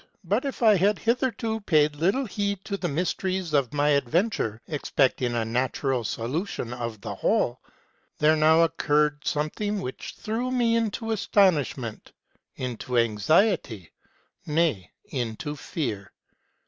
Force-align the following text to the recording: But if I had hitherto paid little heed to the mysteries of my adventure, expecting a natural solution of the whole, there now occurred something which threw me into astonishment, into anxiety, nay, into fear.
But 0.23 0.45
if 0.45 0.63
I 0.63 0.77
had 0.77 0.97
hitherto 0.97 1.59
paid 1.61 1.95
little 1.95 2.25
heed 2.25 2.65
to 2.65 2.75
the 2.75 2.87
mysteries 2.87 3.53
of 3.53 3.71
my 3.71 3.89
adventure, 3.89 4.59
expecting 4.67 5.35
a 5.35 5.45
natural 5.45 6.03
solution 6.03 6.73
of 6.73 7.01
the 7.01 7.13
whole, 7.13 7.59
there 8.17 8.35
now 8.35 8.63
occurred 8.63 9.27
something 9.27 9.79
which 9.79 10.15
threw 10.17 10.49
me 10.49 10.75
into 10.75 11.11
astonishment, 11.11 12.13
into 12.55 12.97
anxiety, 12.97 13.91
nay, 14.47 14.89
into 15.11 15.55
fear. 15.55 16.11